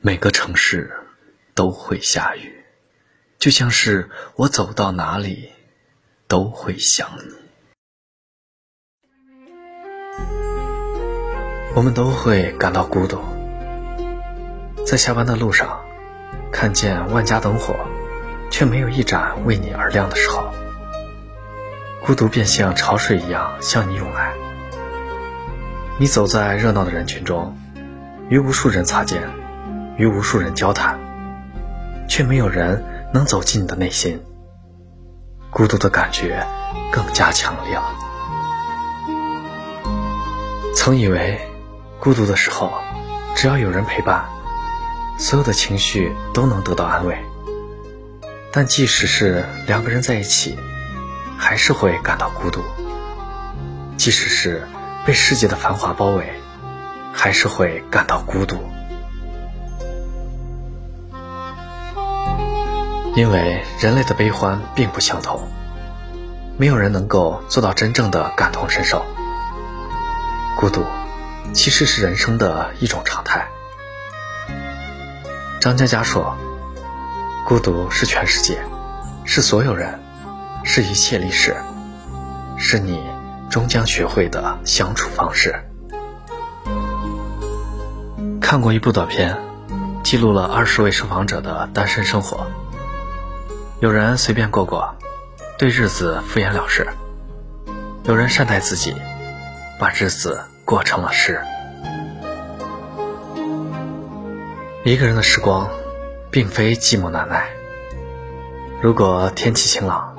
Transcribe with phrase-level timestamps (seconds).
[0.00, 0.92] 每个城市
[1.54, 2.64] 都会下雨，
[3.36, 5.50] 就像是我走到哪里
[6.28, 7.34] 都会想你。
[11.74, 13.18] 我们都会感到孤独，
[14.86, 15.84] 在下班的路上，
[16.52, 17.74] 看见万家灯火，
[18.52, 20.54] 却没有一盏为你而亮的时候，
[22.06, 24.32] 孤独便像潮水一样向你涌来。
[25.98, 27.58] 你走在热闹的人群中，
[28.28, 29.28] 与无数人擦肩。
[29.98, 30.96] 与无数人交谈，
[32.08, 34.22] 却没有人能走进你的内心。
[35.50, 36.46] 孤独的感觉
[36.92, 37.84] 更加强烈了。
[40.76, 41.40] 曾以为，
[41.98, 42.72] 孤独的时候，
[43.34, 44.24] 只要有人陪伴，
[45.18, 47.18] 所有的情绪都能得到安慰。
[48.52, 50.56] 但即使是两个人在一起，
[51.36, 52.60] 还是会感到孤独；
[53.96, 54.68] 即使是
[55.04, 56.32] 被世界的繁华包围，
[57.12, 58.56] 还是会感到孤独。
[63.18, 65.48] 因为人类的悲欢并不相同，
[66.56, 69.04] 没有人能够做到真正的感同身受。
[70.56, 70.84] 孤独，
[71.52, 73.48] 其实是人生的一种常态。
[75.58, 76.36] 张嘉佳说
[77.44, 78.56] ：“孤独是全世界，
[79.24, 79.98] 是所有人，
[80.62, 81.56] 是一切历史，
[82.56, 83.02] 是你
[83.50, 85.60] 终将学会的相处方式。”
[88.40, 89.36] 看过一部短片，
[90.04, 92.46] 记录了二十位受访者的单身生活。
[93.80, 94.92] 有人随便过过，
[95.56, 96.82] 对日子敷衍了事；
[98.02, 98.92] 有人善待自己，
[99.78, 101.40] 把日子过成了诗。
[104.84, 105.70] 一个人的时光，
[106.28, 107.50] 并非寂寞难耐。
[108.82, 110.16] 如果天气晴朗，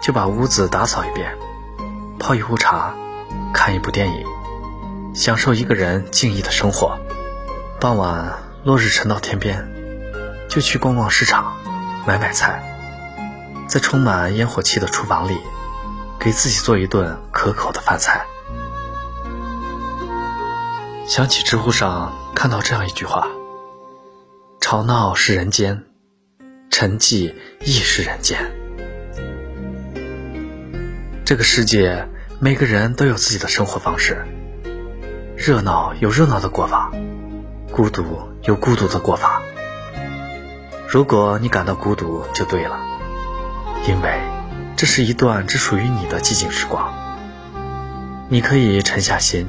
[0.00, 1.36] 就把屋子打扫一遍，
[2.20, 2.94] 泡一壶茶，
[3.52, 4.24] 看一部电影，
[5.14, 6.96] 享受一个人静谧的生活。
[7.80, 9.68] 傍晚，落日沉到天边，
[10.48, 11.56] 就去逛逛市场，
[12.06, 12.62] 买买菜。
[13.70, 15.38] 在充满烟火气的厨房里，
[16.18, 18.26] 给自己做一顿可口的饭菜。
[21.06, 23.28] 想起知乎上看到这样一句话
[24.60, 25.84] ：“吵闹是人间，
[26.68, 28.50] 沉寂亦是人间。”
[31.24, 32.08] 这个世界，
[32.40, 34.26] 每个人都有自己的生活方式。
[35.36, 36.90] 热闹有热闹的过法，
[37.70, 38.02] 孤独
[38.42, 39.40] 有孤独的过法。
[40.88, 42.80] 如果你感到孤独，就对了。
[43.88, 44.20] 因为
[44.76, 46.92] 这是一段只属于你的寂静时光，
[48.28, 49.46] 你可以沉下心，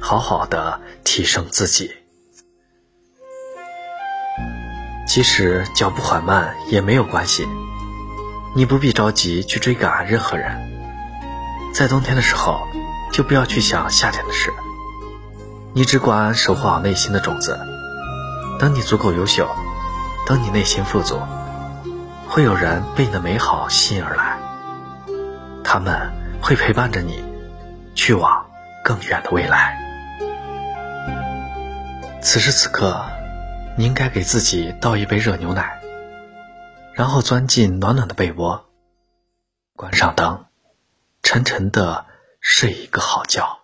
[0.00, 1.92] 好好的提升自己。
[5.06, 7.46] 即使脚步缓慢也没有关系，
[8.54, 10.70] 你不必着急去追赶任何人。
[11.74, 12.66] 在冬天的时候，
[13.12, 14.52] 就不要去想夏天的事，
[15.72, 17.58] 你只管守护好内心的种子。
[18.58, 19.48] 等你足够优秀，
[20.26, 21.20] 等你内心富足。
[22.34, 24.36] 会有人被你的美好吸引而来，
[25.62, 26.10] 他们
[26.42, 27.22] 会陪伴着你，
[27.94, 28.50] 去往
[28.82, 29.78] 更远的未来。
[32.20, 33.06] 此时此刻，
[33.78, 35.80] 你应该给自己倒一杯热牛奶，
[36.92, 38.66] 然后钻进暖暖的被窝，
[39.76, 40.46] 关上灯，
[41.22, 42.04] 沉沉的
[42.40, 43.60] 睡一个好觉。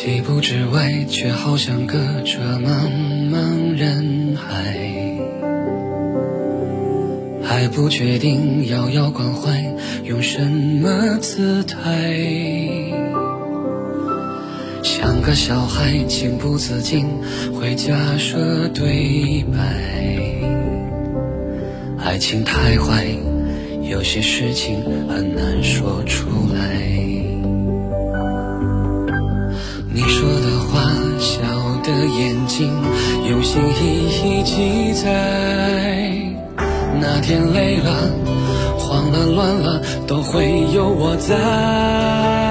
[0.00, 2.88] 几步之外，却好像隔着茫
[3.28, 4.78] 茫人海，
[7.42, 9.60] 还不确定遥遥关怀
[10.04, 12.16] 用什么姿态，
[14.84, 17.04] 像个小孩情不自禁
[17.52, 19.58] 会假设对白，
[21.98, 23.04] 爱情太坏，
[23.82, 24.76] 有些事情
[25.08, 27.17] 很难说出来。
[30.00, 30.80] 你说的话，
[31.18, 31.40] 笑
[31.82, 32.72] 的眼睛，
[33.28, 36.14] 用心一一记载。
[37.00, 38.08] 那天累了，
[38.78, 42.47] 慌了，乱了，都会有我在。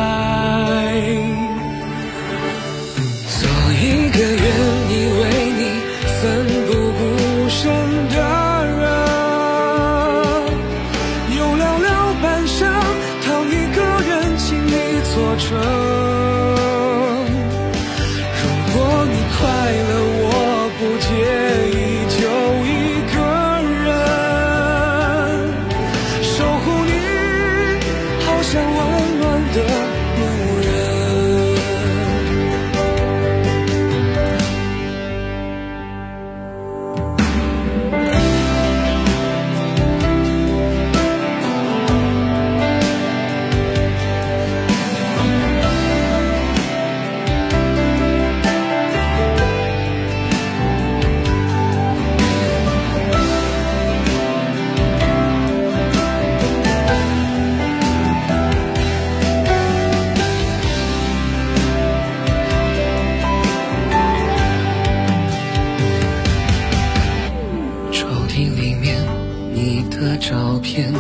[70.30, 70.92] 照片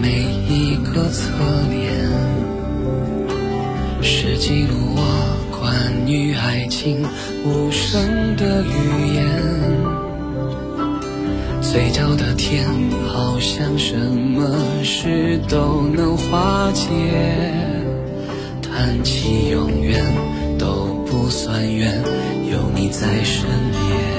[0.00, 1.32] 每一个侧
[1.68, 2.08] 脸
[4.00, 7.04] 是记录我关于爱情
[7.44, 8.00] 无声
[8.36, 9.26] 的语言。
[11.60, 12.64] 嘴角的甜
[13.08, 16.86] 好像什么事都能化解。
[18.62, 20.00] 叹气永远
[20.60, 22.04] 都不算远
[22.52, 24.15] 有你在身边。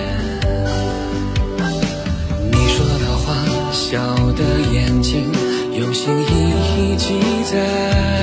[5.88, 8.17] 用心一一记载。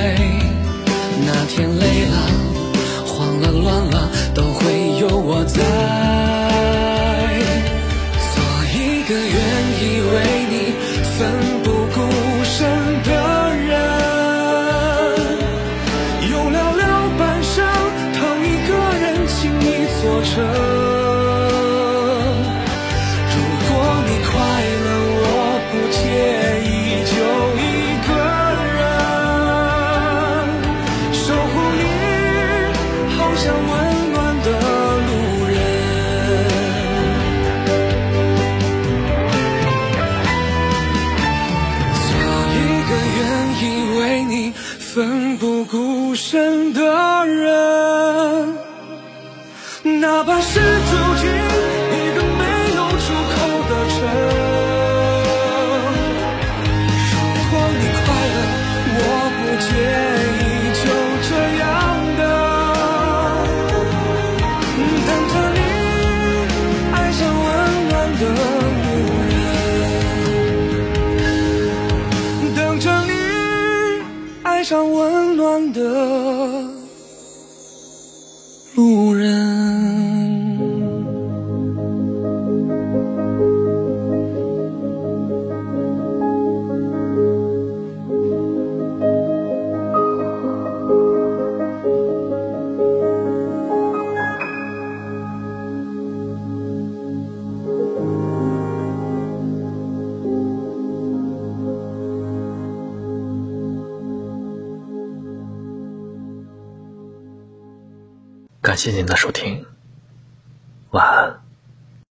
[108.75, 109.74] 感谢您的收听。